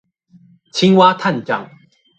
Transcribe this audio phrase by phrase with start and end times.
[0.71, 1.69] 青蛙探長